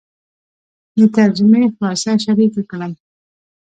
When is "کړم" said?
2.71-2.91